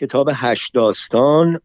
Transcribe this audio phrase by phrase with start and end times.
[0.00, 1.60] کتاب هشت داستان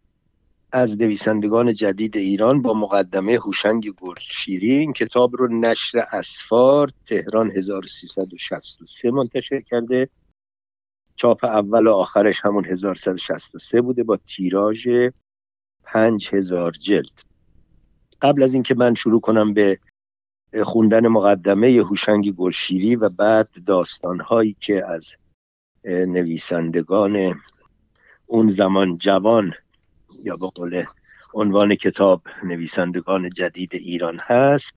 [0.72, 9.12] از نویسندگان جدید ایران با مقدمه هوشنگ گرشیری این کتاب رو نشر اسفار تهران 1363
[9.12, 10.10] منتشر کرده.
[11.16, 14.88] چاپ اول و آخرش همون 1163 بوده با تیراژ
[15.84, 17.22] 5000 جلد.
[18.22, 19.80] قبل از اینکه من شروع کنم به
[20.64, 25.14] خوندن مقدمه هوشنگ گلشیری و بعد داستانهایی که از
[25.86, 27.36] نویسندگان
[28.28, 29.54] اون زمان جوان
[30.24, 30.86] یا به قول
[31.34, 34.74] عنوان کتاب نویسندگان جدید ایران هست.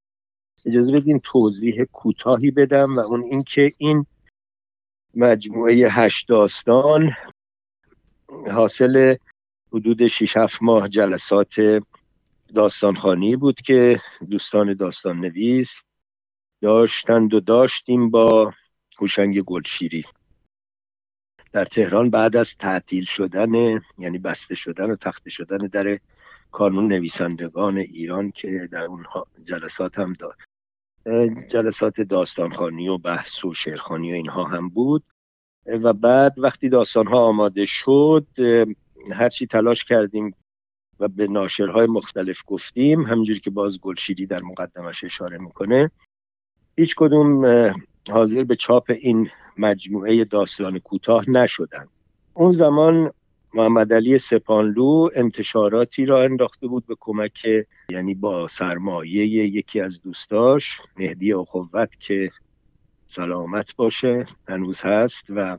[0.67, 4.07] اجازه بدین توضیح کوتاهی بدم و اون اینکه این
[5.15, 7.13] مجموعه هشت داستان
[8.53, 9.17] حاصل
[9.73, 11.55] حدود 6 7 ماه جلسات
[12.55, 15.83] داستانخانی بود که دوستان داستان نویس
[16.61, 18.53] داشتند و داشتیم با
[18.99, 20.05] هوشنگ گلشیری.
[21.53, 23.55] در تهران بعد از تعطیل شدن
[23.99, 25.99] یعنی بسته شدن و تخته شدن در
[26.51, 29.05] کانون نویسندگان ایران که در اون
[29.45, 30.37] جلسات هم داد
[31.49, 35.03] جلسات داستانخانی و بحث و شعرخانی و اینها هم بود.
[35.67, 38.27] و بعد وقتی داستانها آماده شد
[39.13, 40.35] هرچی تلاش کردیم
[41.01, 45.91] و به ناشرهای مختلف گفتیم همینجوری که باز گلشیری در مقدمش اشاره می‌کنه
[46.77, 47.47] هیچ کدوم
[48.11, 51.87] حاضر به چاپ این مجموعه داستان کوتاه نشدن
[52.35, 53.13] اون زمان
[53.55, 57.47] محمد علی سپانلو انتشاراتی را انداخته بود به کمک
[57.91, 62.31] یعنی با سرمایه یکی از دوستاش مهدی اخوت که
[63.07, 65.59] سلامت باشه هنوز هست و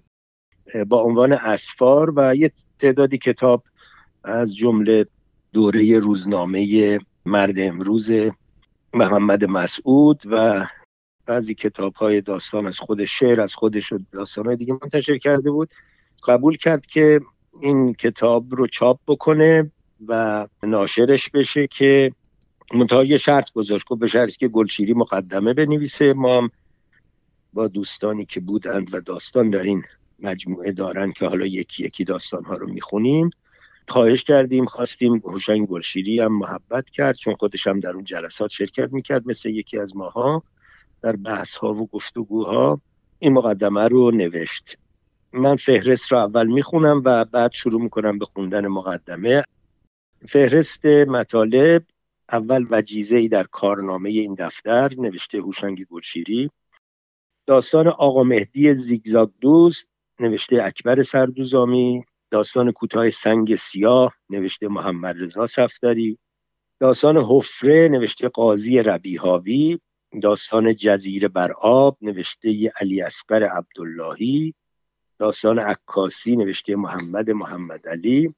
[0.88, 3.64] با عنوان اسفار و یه تعدادی کتاب
[4.24, 5.06] از جمله
[5.54, 8.12] دوره روزنامه مرد امروز
[8.94, 10.66] محمد مسعود و
[11.30, 15.52] بعضی کتاب های داستان از خود شعر از خودش و داستان های دیگه منتشر کرده
[15.52, 15.70] بود.
[16.28, 17.20] قبول کرد که
[17.62, 19.72] این کتاب رو چاپ بکنه
[20.08, 22.12] و ناشرش بشه که
[22.74, 23.88] منتها یه شرط گذاشت.
[23.88, 26.14] که به شرطی که گلشیری مقدمه بنویسه.
[26.14, 26.52] ما هم
[27.54, 29.84] با دوستانی که بودند و داستان در این
[30.20, 33.30] مجموعه دارن که حالا یکی یکی داستان ها رو می‌خونیم
[33.88, 34.66] خواهش کردیم.
[34.66, 39.50] خواستیم هوشنگ گلشیری هم محبت کرد چون خودش هم در اون جلسات شرکت می‌کرد مثل
[39.50, 40.44] یکی از ماها.
[41.02, 42.82] در بحث ها و گفتگوها
[43.20, 44.78] این مقدمه رو نوشت.
[45.34, 49.44] من فهرست رو اول می‌خونم و بعد شروع می‌کنم به خوندن مقدمه.
[50.30, 51.84] فهرست مطالب
[52.32, 56.52] اول وجیزه ای در کارنامه این دفتر نوشته هوشنگ گلشیری.
[57.46, 59.88] داستان آقا مهدی زیگزاگ دوست
[60.20, 62.04] نوشته اکبر سردوزامی.
[62.32, 66.18] داستان کوتاه سنگ سیاه نوشته محمد رضا صفدری.
[66.80, 69.80] داستان حفره نوشته قاضی ربیهاوی
[70.22, 74.54] داستان جزیره بر آب نوشته علی اصغر عبداللهی.
[75.20, 78.36] داستان عکاسی نوشته محمد محمد علی.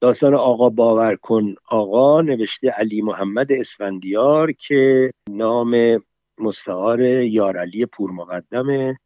[0.00, 6.02] داستان آقا باور کن آقا نوشته علی محمد اسفندیار که نام
[6.38, 8.98] مستعار یارعلی پور مقدمه.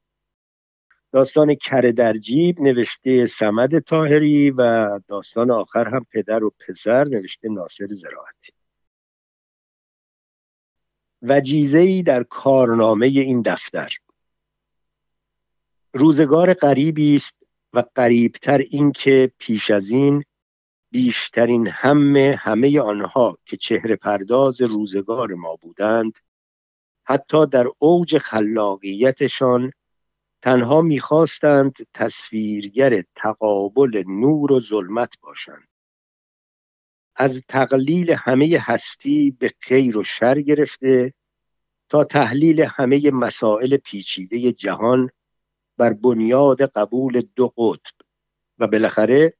[1.12, 7.48] داستان کره در جیب نوشته سمد تاهری و داستان آخر هم پدر و پسر نوشته
[7.48, 8.52] ناصر زراعتی.
[11.22, 13.92] وجیزه ای در کارنامه این دفتر.
[15.92, 17.36] روزگار غریبی است
[17.72, 20.24] و قریبتر اینکه پیش از این
[20.90, 26.18] بیشترین همه همه آنها که چهره پرداز روزگار ما بودند
[27.04, 29.72] حتی در اوج خلاقیتشان
[30.42, 35.68] تنها می‌خواستند تصویرگر تقابل نور و ظلمت باشند.
[37.16, 41.14] از تقلیل همه هستی به خیر و شر گرفته
[41.88, 45.10] تا تحلیل همه مسائل پیچیده جهان
[45.76, 48.06] بر بنیاد قبول دو قطب.
[48.58, 49.34] و بالاخره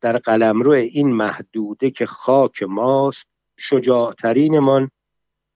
[0.00, 3.26] در قلمرو این محدوده که خاک ماست
[3.56, 4.90] شجاعترینمان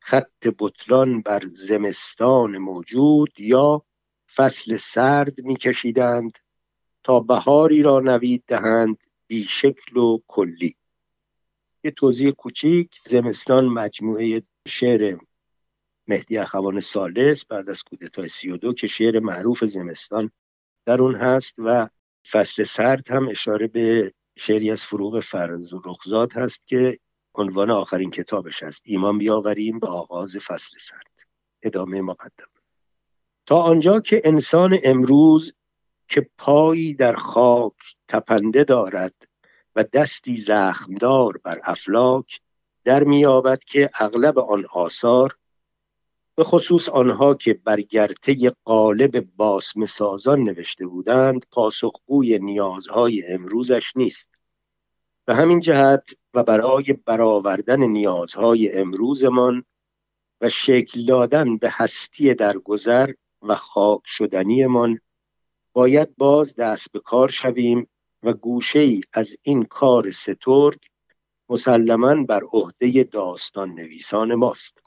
[0.01, 3.83] خط بطلان بر زمستان موجود یا
[4.37, 6.39] فصل سرد میکشیدند
[7.03, 8.97] تا بهاری را نوید دهند
[9.27, 10.77] بی شکل و کلی.
[11.85, 15.17] یه توضیح کوچیک زمستان مجموعه شعر
[16.09, 20.31] مهدی اخوان سالس بعد از کودتای سی و دو که شعر معروف زمستان
[20.87, 21.89] در اون هست و
[22.31, 26.99] فصل سرد هم اشاره به شعری از فروغ فرز و رخزاد هست که
[27.35, 28.83] عنوان آخرین کتابش هست.
[28.85, 31.27] ایمان بیاوریم به آغاز فصل سرد.
[31.63, 32.47] ادامه مقدم
[33.47, 35.53] تا آنجا که انسان امروز
[36.09, 39.15] که پایی در خاک تپنده دارد
[39.77, 42.41] و دستی زخمدار بر افلاک
[42.85, 45.37] در میابد که اغلب آن آثار
[46.37, 54.29] به خصوص آنها که بر گرته قالب باسم سازان نوشته بودند پاسخگوی نیازهای امروزش نیست.
[55.25, 59.65] به همین جهت و برای برآوردن نیازهای امروزمان
[60.41, 63.13] و شکل دادن به هستی درگذر
[63.43, 65.01] و خاک شدنیمان
[65.73, 67.89] باید باز دست به کار شویم
[68.25, 70.79] و گوشه ای از این کار سترگ
[71.49, 74.79] مسلما بر عهده داستان نویسان ماست.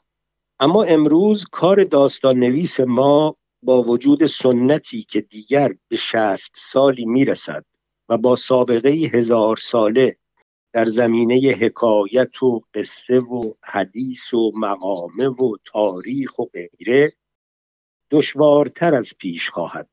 [0.60, 7.64] اما امروز کار داستان نویس ما با وجود سنتی که دیگر به شست سالی می‌رسد
[8.08, 10.16] و با سابقه هزار ساله
[10.72, 17.12] در زمینه حکایت و قصه و حدیث و مقامه و تاریخ و غیره
[18.10, 19.88] دشوارتر از پیش خواهد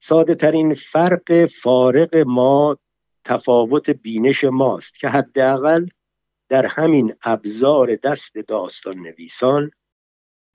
[0.00, 2.78] ساده ترین فرق فارق ما
[3.24, 5.86] تفاوت بینش ماست که حداقل
[6.48, 9.70] در همین ابزار دست داستان نویسان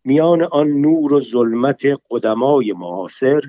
[0.04, 3.42] میان آن نور و ظلمت قدمای معاصر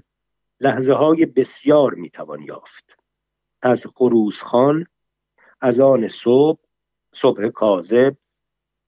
[0.61, 2.97] لحظه های بسیار می‌توان یافت.
[3.63, 3.87] از
[4.43, 4.87] خان
[5.61, 6.61] از آن صبح
[7.13, 8.17] صبح کاذب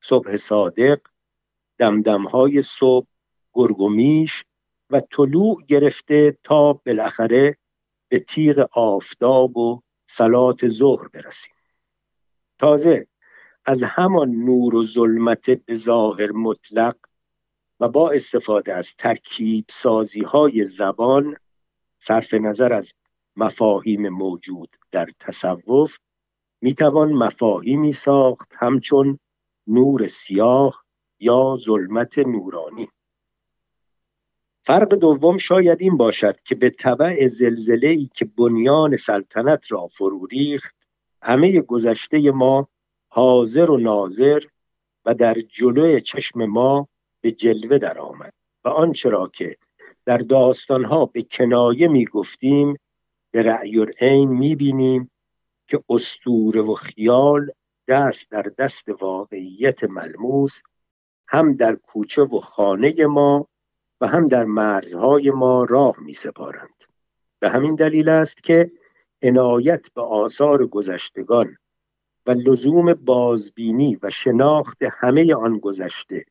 [0.00, 0.98] صبح صادق
[1.78, 3.06] دمدم های صبح
[3.52, 4.44] گرگومیش
[4.90, 7.56] و طلوع گرفته تا بالاخره
[8.08, 11.54] به تیغ آفتاب و سلات ظهر برسیم.
[12.58, 13.06] تازه
[13.64, 16.96] از همان نور و ظلمت به ظاهر مطلق
[17.80, 21.36] و با استفاده از ترکیب سازی های زبان
[22.00, 22.92] صرف نظر از
[23.36, 25.96] مفاهیم موجود در تصوف
[26.60, 29.18] می‌توان مفاهیمی ساخت همچون
[29.66, 30.84] نور سیاه
[31.18, 32.88] یا ظلمت نورانی.
[34.66, 40.26] فرق دوم شاید این باشد که به طبع زلزله ای که بنیان سلطنت را فرو
[40.26, 40.76] ریخت
[41.22, 42.68] همه گذشته ما
[43.08, 44.42] حاضر و ناظر
[45.04, 46.88] و در جلوی چشم ما
[47.20, 48.32] به جلوه در آمد
[48.64, 49.56] و آنچه را که
[50.04, 52.78] در داستانها به کنایه می گفتیم
[53.30, 55.10] به رأی عین می بینیم
[55.68, 57.50] که استوره و خیال
[57.88, 60.60] دست در دست واقعیت ملموس
[61.28, 63.48] هم در کوچه و خانه ما
[64.00, 66.84] و هم در مرزهای ما راه می سپارند
[67.38, 68.70] به همین دلیل است که
[69.22, 71.56] عنایت به آثار گذشتگان
[72.26, 76.24] و لزوم بازبینی و شناخت همه آن گذشته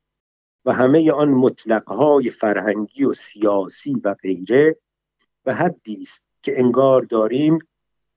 [0.66, 4.78] و همه آن مطلقهای فرهنگی و سیاسی و غیره
[5.44, 7.60] به حدی است که انگار داریم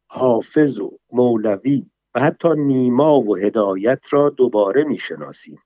[0.06, 5.62] حافظ و مولوی و حتی نیما و هدایت را دوباره می‌شناسیم.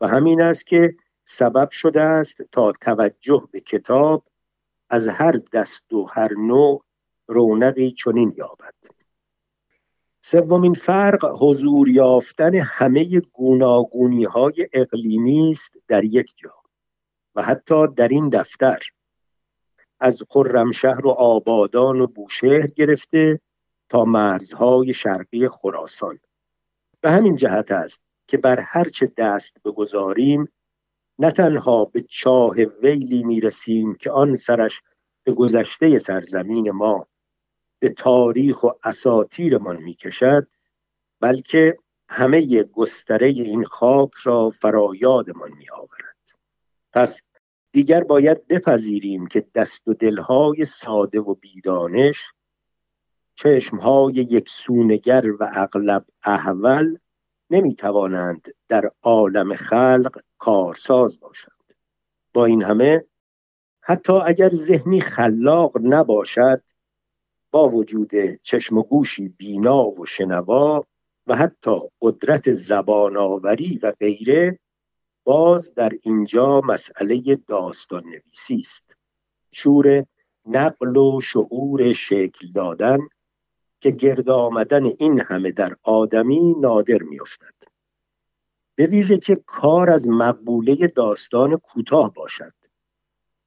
[0.00, 0.94] و همین است که
[1.28, 4.24] سبب شده است تا توجه به کتاب
[4.90, 6.84] از هر دست و هر نوع
[7.26, 8.74] رونقی چنین یابد.
[10.20, 16.54] سومین فرق حضور یافتن همه گوناگونی های اقلیمی است در یک جا
[17.34, 18.78] و حتی در این دفتر.
[20.00, 23.40] از خرمشهر و آبادان و بوشهر گرفته
[23.88, 26.18] تا مرزهای شرقی خراسان.
[27.00, 30.48] به همین جهت است که بر هرچه دست بگذاریم
[31.18, 34.80] نه تنها به چاه ویلی می‌رسیم که آن سرش
[35.24, 37.06] به گذشته سرزمین ما
[37.78, 40.46] به تاریخ و اساتیرمان می‌کشد
[41.20, 41.78] بلکه
[42.08, 46.16] همه گستره این خاک را فرایادمان میآورد.
[46.92, 47.20] پس
[47.72, 52.32] دیگر باید بپذیریم که دست و دلهای ساده و بیدانش
[53.34, 56.98] چشمهای یک سونگر و اغلب احول
[57.50, 61.74] نمی‌توانند در عالم خلق کارساز باشند
[62.34, 63.04] با این همه
[63.80, 66.62] حتی اگر ذهنی خلاق نباشد
[67.50, 68.10] با وجود
[68.42, 70.86] چشم و گوشی بینا و شنوا
[71.26, 74.58] و حتی قدرت زبان آوری و غیره
[75.24, 78.94] باز در اینجا مسئله داستان نویسی است.
[79.52, 80.06] شور
[80.46, 82.98] نقل و شعور شکل دادن
[83.80, 87.75] که گرد آمدن این همه در آدمی نادر میافتد.
[88.76, 92.52] به ویژه که کار از مقبوله داستان کوتاه باشد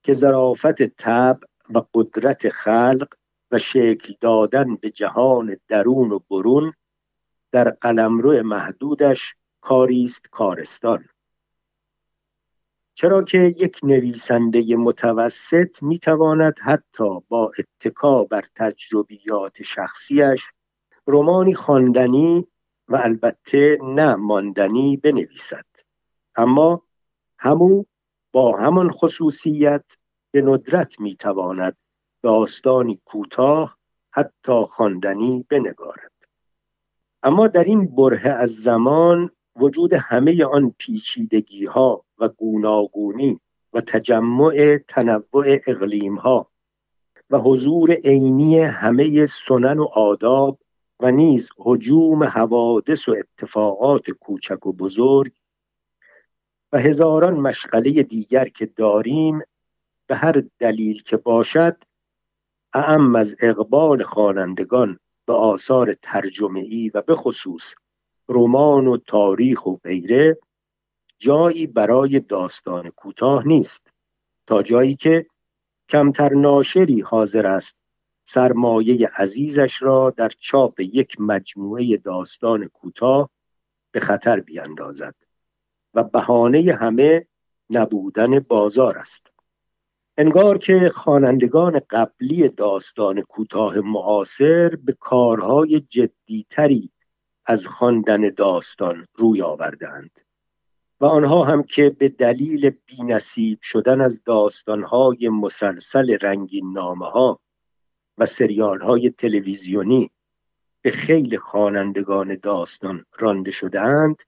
[0.03, 3.07] که ظرافت تب و قدرت خلق
[3.51, 6.73] و شکل دادن به جهان درون و برون
[7.51, 11.05] در قلمرو محدودش کاری است کارستان.
[12.93, 20.43] چرا که یک نویسنده متوسط می‌تواند حتی با اتکا بر تجربیات شخصیش
[21.05, 22.47] رومانی خواندنی
[22.89, 25.65] و البته نه ماندنی بنویسد.
[26.35, 26.83] اما
[27.37, 27.83] همو
[28.31, 29.97] با همان خصوصیت
[30.31, 31.77] به ندرت می‌تواند
[32.23, 33.77] داستانی کوتاه
[34.11, 36.11] حتی خواندنی بنگارد.
[37.23, 43.39] اما در این بره از زمان وجود همه آن پیچیدگی ها و گوناگونی
[43.73, 46.51] و تجمع تنوع اقلیم ها
[47.29, 50.59] و حضور عینی همه سنن و آداب
[50.99, 55.33] و نیز حجوم حوادث و اتفاقات کوچک و بزرگ
[56.71, 59.41] و هزاران مشغله دیگر که داریم
[60.07, 61.83] به هر دلیل که باشد
[62.73, 67.73] اعم از اقبال خوانندگان به آثار ترجمه ای و به خصوص
[68.29, 70.37] رمان و تاریخ و غیره
[71.17, 73.93] جایی برای داستان کوتاه نیست
[74.47, 75.25] تا جایی که
[75.89, 77.75] کمتر ناشری حاضر است
[78.31, 83.29] سرمایه عزیزش را در چاپ یک مجموعه داستان کوتاه
[83.91, 85.15] به خطر بیاندازد
[85.93, 87.27] و بهانه همه
[87.69, 89.27] نبودن بازار است.
[90.17, 96.91] انگار که خوانندگان قبلی داستان کوتاه معاصر به کارهای جدیتری
[97.45, 100.19] از خواندن داستان روی آوردند
[100.99, 107.39] و آنها هم که به دلیل بینصیب شدن از داستانهای مسلسل رنگین نامه ها
[108.19, 110.11] و سریال های تلویزیونی
[110.81, 114.23] به خیلی خوانندگان داستان رانده شدهاند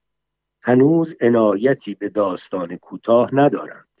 [0.62, 4.00] هنوز عنایتی به داستان کوتاه ندارند.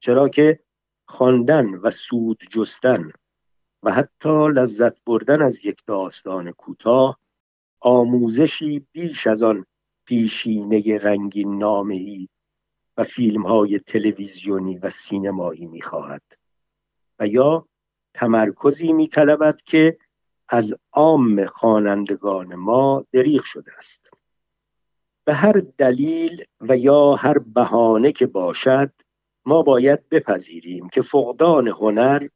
[0.00, 0.60] چرا که
[1.08, 3.12] خواندن و سود جستن
[3.82, 7.18] و حتی لذت بردن از یک داستان کوتاه
[7.80, 9.66] آموزشی بیش از آن
[10.04, 12.28] پیشینه رنگین نامهی
[12.96, 16.22] و فیلم های تلویزیونی و سینمایی می‌خواهد.
[17.18, 17.67] و یا
[18.18, 19.98] تمرکزی میطلبد که
[20.48, 24.10] از عام خوانندگان ما دریغ شده است.
[25.24, 28.92] به هر دلیل و یا هر بهانه که باشد
[29.44, 32.28] ما باید بپذیریم که فقدان هنر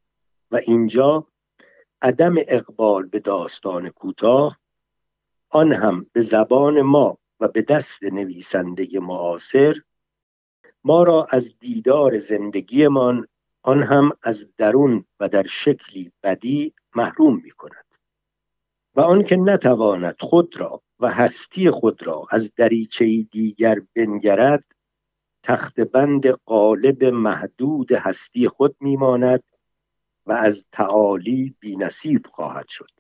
[0.50, 1.26] و اینجا
[2.02, 4.58] عدم اقبال به داستان کوتاه
[5.48, 9.74] آن هم به زبان ما و به دست نویسنده معاصر
[10.84, 13.28] ما را از دیدار زندگیمان
[13.62, 17.94] آن هم از درون و در شکلی بدی محروم می کند
[18.94, 24.64] و آنکه نتواند خود را و هستی خود را از دریچه دیگر بنگرد
[25.42, 29.42] تخت بند قالب محدود هستی خود میماند
[30.26, 32.90] و از تعالی بینصیب خواهد شد.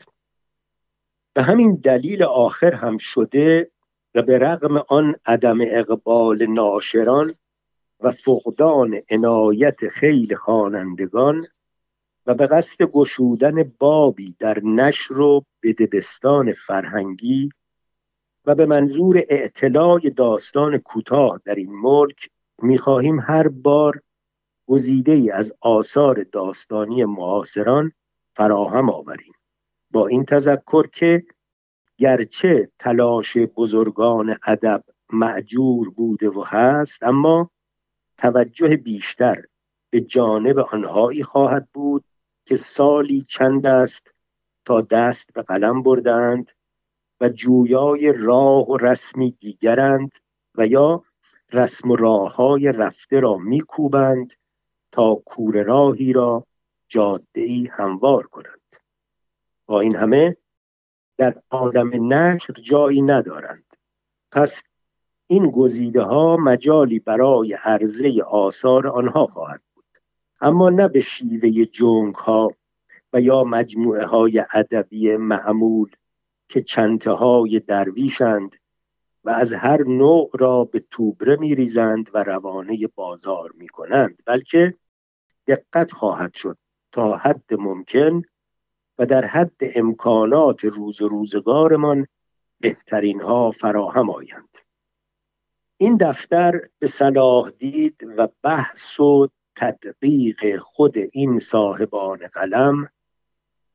[1.34, 3.70] به همین دلیل آخر هم شده
[4.14, 7.34] و به رغم آن عدم اقبال ناشران
[8.02, 11.46] و فقدان عنایت خیل خوانندگان
[12.26, 17.50] و به قصد گشودن بابی در نشر و بدبستان فرهنگی
[18.46, 22.30] و به منظور اعتلاع داستان کوتاه در این ملک
[22.62, 24.00] می‌خواهیم هر بار
[24.66, 27.92] گزیده ای از آثار داستانی معاصران
[28.36, 29.32] فراهم آوریم.
[29.90, 31.24] با این تذکر که
[31.98, 37.50] گرچه تلاش بزرگان ادب معجور بوده و هست اما
[38.22, 39.44] توجه بیشتر
[39.90, 42.04] به جانب آنهایی خواهد بود
[42.44, 44.10] که سالی چند است
[44.64, 46.52] تا دست به قلم بردند
[47.20, 50.18] و جویای راه و رسمی دیگرند
[50.54, 51.04] و یا
[51.52, 54.32] رسم و راه های رفته را میکوبند
[54.92, 56.46] تا کور راهی را
[56.88, 58.76] جاده ای هموار کنند.
[59.66, 60.36] با این همه
[61.16, 63.76] در عالم نشر جایی ندارند.
[64.32, 64.62] پس
[65.32, 69.84] این گزیده ها مجالی برای عرضه آثار آنها خواهد بود.
[70.40, 72.50] اما نه به شیوه جنگ ها
[73.12, 75.90] و یا مجموعه های ادبی معمول
[76.48, 78.56] که چنته های درویشند
[79.24, 84.74] و از هر نوع را به توبره می ریزند و روانه بازار می کنند بلکه
[85.46, 86.58] دقت خواهد شد
[86.92, 88.22] تا حد ممکن
[88.98, 92.06] و در حد امکانات روز روزگارمان
[92.60, 94.61] بهترین ها فراهم آیند.
[95.82, 102.88] این دفتر به صلاح دید و بحث و تدقیق خود این صاحبان قلم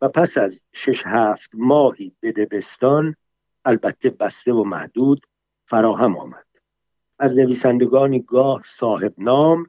[0.01, 3.15] و پس از شش هفت ماهی به دبستان
[3.65, 5.27] البته بسته و محدود
[5.65, 6.45] فراهم آمد.
[7.19, 9.67] از نویسندگانی گاه صاحب نام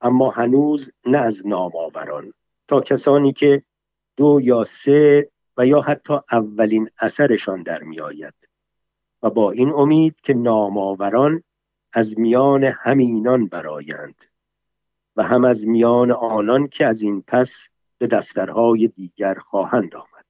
[0.00, 2.32] اما هنوز نه از نام آوران.
[2.68, 3.62] تا کسانی که
[4.16, 8.34] دو یا سه و یا حتی اولین اثرشان در می آید
[9.22, 11.42] و با این امید که نامآوران
[11.92, 14.24] از میان همینان برایند
[15.16, 17.64] و هم از میان آنان که از این پس
[17.98, 20.24] به دفترهای دیگر خواهند آمد.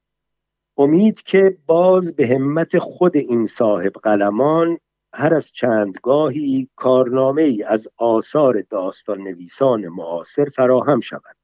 [0.77, 4.79] امید که باز به همت خود این صاحب قلمان
[5.15, 11.37] هر از چندگاهی کارنامه ای از آثار داستان نویسان معاصر فراهم شود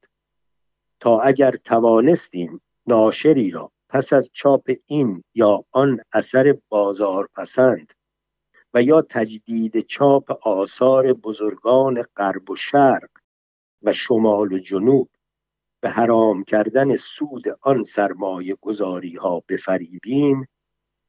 [0.99, 7.93] تا اگر توانستیم ناشری را پس از چاپ این یا آن اثر بازار پسند
[8.81, 13.09] یا تجدید چاپ آثار بزرگان غرب و شرق
[13.83, 15.09] و شمال و جنوب
[15.79, 20.47] به حرام کردن سود آن سرمایه گذاری ها بفریبیم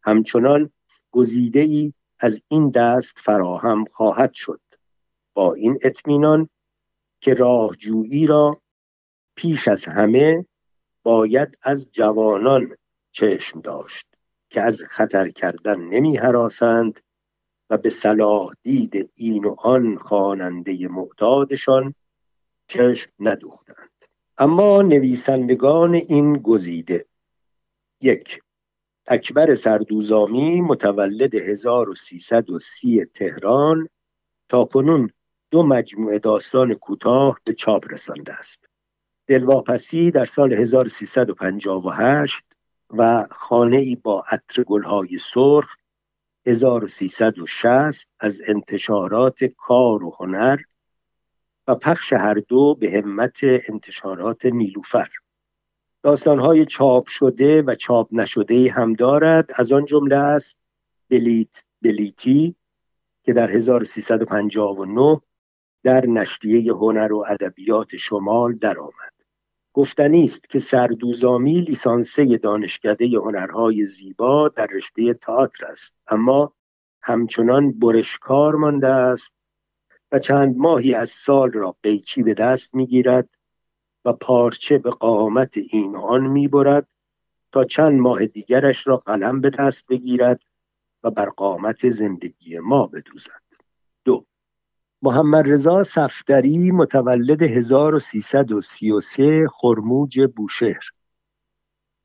[0.02, 0.70] همچنان
[1.10, 4.60] گزیده ای از این دست فراهم خواهد شد.
[5.34, 6.48] با این اطمینان
[7.20, 8.60] که راهجویی را
[9.34, 10.46] پیش از همه
[11.02, 12.76] باید از جوانان
[13.12, 14.06] چشم داشت
[14.50, 17.00] که از خطر کردن نمی حراسند
[17.70, 21.94] و به صلاح دید این و آن خواننده معتادشان
[22.68, 24.04] چشم ندوختند.
[24.38, 27.06] اما نویسندگان این گزیده.
[28.00, 28.40] یک
[29.06, 33.88] اکبر سردوزامی متولد 1330 تهران
[34.48, 35.10] تا کنون
[35.50, 38.64] دو مجموعه داستان کوتاه به چاپ رسانده است.
[39.26, 42.44] دلواپسی در سال 1358
[42.90, 45.76] و خانه ای با عطر گلهای سرخ
[46.48, 50.58] 1360 از انتشارات کار و هنر
[51.68, 55.08] و پخش هر دو به همت انتشارات نیلوفر.
[56.02, 59.50] داستانهای چاپ شده و چاپ نشده هم دارد.
[59.54, 60.56] از آن جمله است
[61.10, 62.54] بلیت بلیتی
[63.22, 65.20] که در 1359
[65.82, 69.17] در نشریه هنر و ادبیات شمال درآمد.
[69.78, 75.94] گفتنی است که سردوزامی لیسانسه دانشکده هنرهای زیبا در رشته تئاتر است.
[76.08, 76.52] اما
[77.02, 79.32] همچنان برشکار مانده است
[80.12, 83.28] و چند ماهی از سال را قیچی به دست می‌گیرد
[84.04, 86.88] و پارچه به قامت این آن می‌برد
[87.52, 90.40] تا چند ماه دیگرش را قلم به دست بگیرد
[91.02, 93.47] و بر قامت زندگی ما بدوزد.
[93.47, 93.47] دو
[95.02, 100.90] محمد رضا صفدری متولد 1333 خرموج بوشهر.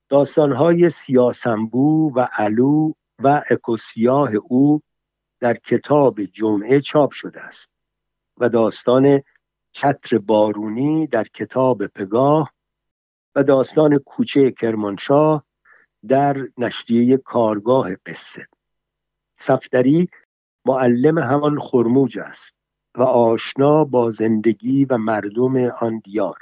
[0.10, 4.82] داستانهای سیاسنبو و علو و اکوسیاه او
[5.40, 7.70] در کتاب جمعه چاپ شده است
[8.38, 9.22] و داستان
[9.72, 12.54] چتر بارونی در کتاب پگاه
[13.36, 15.46] و داستان کوچه کرمانشاه
[16.08, 18.48] در نشریه کارگاه قصه.
[19.40, 20.10] صفدری
[20.66, 22.63] معلم همان خرموج است.
[22.98, 26.38] و آشنا با زندگی و مردم آن دیار.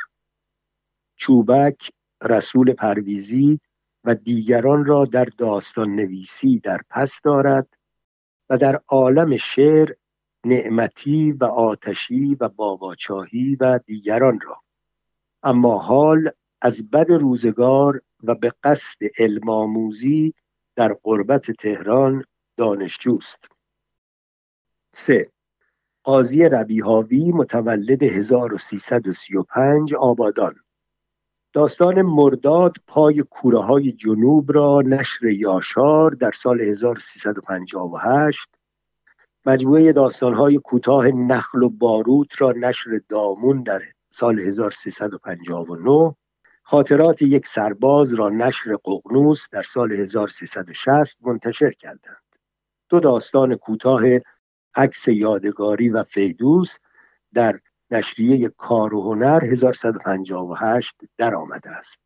[1.15, 3.59] چوبک رسول پرویزی
[4.03, 7.67] و دیگران را در داستان نویسی در پس دارد
[8.49, 9.93] و در عالم شعر
[10.45, 14.61] نعمتی و آتشی و باباچاهی و دیگران را.
[15.43, 19.89] اما حال از بد روزگار و به قصد علم
[20.75, 22.23] در قربت تهران
[22.57, 23.47] دانشجوست.
[24.91, 25.31] سه
[26.03, 30.55] قاضی ربیهاوی متولد 1335 آبادان.
[31.53, 38.49] داستان مرداد پای کوره های جنوب را نشر یاشار در سال 1358
[39.45, 46.15] مجموعه داستانهای کوتاه نخل و باروت را نشر دامون در سال 1359
[46.63, 52.35] خاطرات یک سرباز را نشر ققنوس در سال 1360 منتشر کردند.
[52.89, 54.01] دو داستان کوتاه
[54.75, 56.77] عکس یادگاری و فیدوس
[57.33, 57.59] در
[57.91, 61.99] نشریه کار و هنر 1158 در آمده است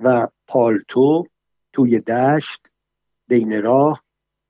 [0.00, 1.26] و پالتو
[1.72, 2.72] توی دشت
[3.28, 4.02] بین راه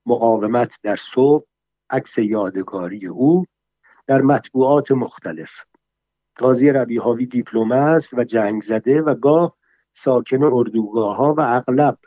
[0.07, 1.47] مقاومت در صبح
[1.91, 3.47] عکس یادگاری او
[4.07, 5.65] در مطبوعات مختلف.
[6.37, 9.57] قاضی ربیهاوی دیپلم است و جنگ زده و گاه
[9.93, 11.99] ساکن اردوگاه ها و اغلب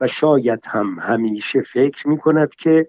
[0.00, 2.88] و شاید هم همیشه فکر می کند که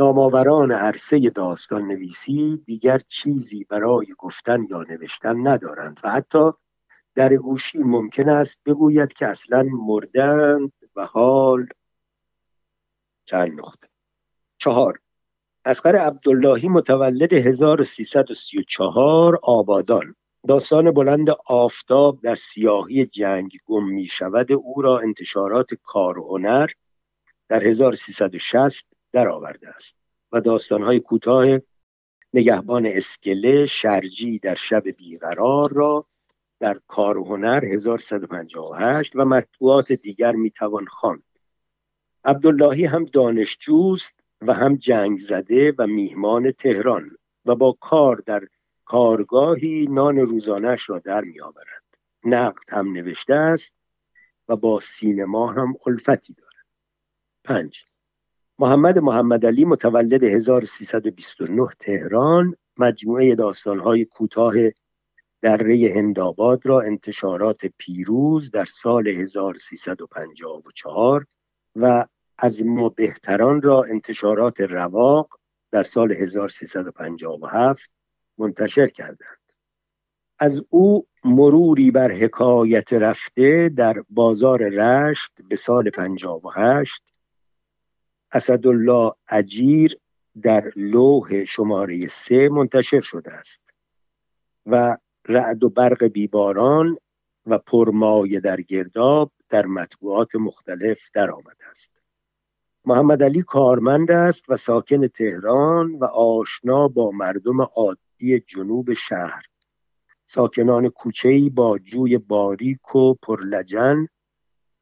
[0.00, 6.50] نامآوران عرصه داستان نویسی دیگر چیزی برای گفتن یا نوشتن ندارند و حتی
[7.14, 11.66] در گوشی ممکن است بگوید که اصلا مردند و حال
[13.24, 13.88] چند نقطه.
[14.58, 14.98] چهار
[15.64, 20.14] اسقر عبداللهی متولد 1334 آبادان.
[20.48, 26.70] داستان بلند آفتاب در سیاهی جنگ گم می شود او را انتشارات کار و هنر
[27.48, 29.96] در 1360 درآورده است
[30.32, 31.46] و داستانهای کوتاه
[32.34, 36.06] نگهبان اسکله شرجی در شب بیقرار را
[36.60, 41.22] در کار و هنر 1158 و مطبوعات دیگر می‌توان خواند.
[42.24, 47.10] عبداللهی هم دانشجوست و هم جنگ زده و میهمان تهران
[47.44, 48.48] و با کار در
[48.84, 51.84] کارگاهی نان روزانش را در میآورد.
[52.24, 53.74] نقد هم نوشته است
[54.48, 56.66] و با سینما هم الفتی دارد.
[57.44, 57.84] پنج
[58.60, 64.54] محمد محمد علی متولد 1329 تهران مجموعه داستانهای کوتاه
[65.42, 71.26] دره هندآباد را انتشارات پیروز در سال 1354
[71.76, 72.06] و
[72.38, 75.38] از ما بهتران را انتشارات رواق
[75.72, 77.90] در سال 1357
[78.38, 79.52] منتشر کردند.
[80.38, 87.09] از او مروری بر حکایت رفته در بازار رشت به سال 58
[88.32, 89.98] اسدالله اجیر
[90.42, 93.60] در لوح شماره سه منتشر شده است
[94.66, 94.96] و
[95.28, 96.98] رعد و برق بیباران
[97.46, 101.90] و پرمایه در گرداب در مطبوعات مختلف در آمده است.
[102.84, 109.42] محمد علی کارمند است و ساکن تهران و آشنا با مردم عادی جنوب شهر.
[110.26, 114.06] ساکنان کوچه‌ای با جوی باریک و پرلجن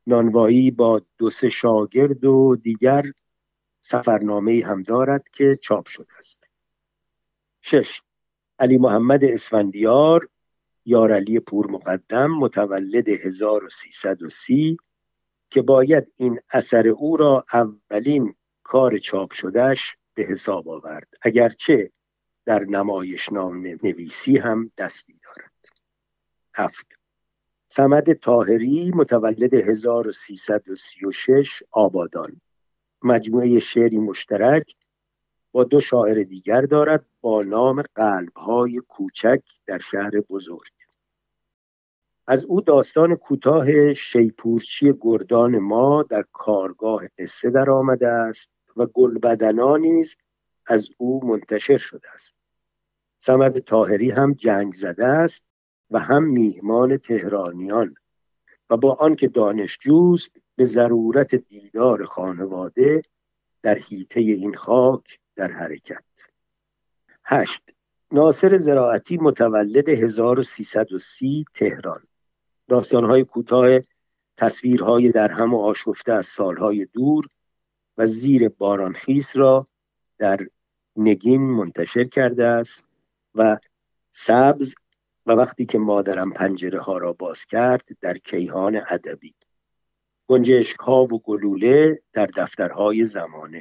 [0.06, 3.02] نانوایی با دو سه شاگرد و دیگر
[3.90, 6.44] سفرنامه هم دارد که چاپ شده است.
[7.60, 8.02] شش.
[8.58, 10.28] علی محمد اسفندیار
[10.84, 14.76] یار علی پور مقدم متولد 1330
[15.50, 21.08] که باید این اثر او را اولین کار چاپ شدهش به حساب آورد.
[21.22, 21.90] اگرچه
[22.44, 25.52] در نمایشنامه نویسی هم دستی دارد.
[26.54, 26.86] هفت.
[27.68, 32.40] سمد تاهری متولد 1336 آبادان.
[33.02, 34.74] مجموعه شعری مشترک
[35.52, 40.70] با دو شاعر دیگر دارد با نام قلبهای کوچک در شهر بزرگ.
[42.26, 49.76] از او داستان کوتاه شیپورچی گردان ما در کارگاه قصه در آمده است و گلبدنا
[49.76, 50.16] نیز
[50.66, 52.34] از او منتشر شده است.
[53.18, 55.42] سمد تاهری هم جنگ زده است
[55.90, 57.94] و هم میهمان تهرانیان
[58.70, 63.02] و با آنکه دانشجوست به ضرورت دیدار خانواده
[63.62, 66.04] در حیطه این خاک در حرکت.
[67.24, 67.62] هشت
[68.12, 72.02] ناصر زراعتی متولد 1330 تهران.
[72.68, 73.78] داستانهای کوتاه
[74.36, 77.26] تصویرهای در هم آشفته از سالهای دور
[77.98, 79.66] و زیر بارانخیز را
[80.18, 80.38] در
[80.96, 82.82] نگین منتشر کرده است
[83.34, 83.58] و
[84.12, 84.74] سبز
[85.26, 89.34] و وقتی که مادرم پنجره ها را باز کرد در کیهان ادبی.
[90.28, 93.60] گنجشک ها و گلوله در دفترهای زمانه.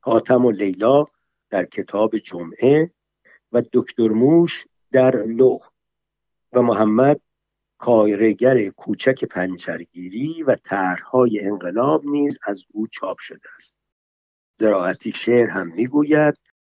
[0.00, 1.04] حاتم و لیلا
[1.50, 2.90] در کتاب جمعه
[3.52, 5.60] و دکتر موش در لوح
[6.52, 7.20] و محمد
[7.78, 13.74] کایرگر کوچک پنچرگیری و طرحهای انقلاب نیز از او چاپ شده است.
[14.58, 16.34] زراعتی شعر هم می‌گوید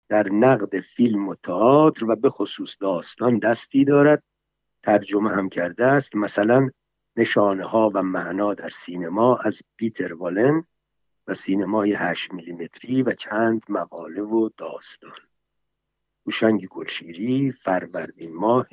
[0.09, 4.23] در نقد فیلم و تئاتر و به خصوص داستان دستی دارد.
[4.83, 6.17] ترجمه هم کرده است.
[6.17, 6.71] مثلا
[7.19, 10.65] نشانه ها و معنا در سینما از پیتر والن
[11.27, 15.19] و سینمای 8 میلیمتری و چند مقاله و داستان.
[16.27, 18.67] هوشنگ گلشیری فروردین ماه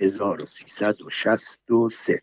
[0.00, 2.22] 1363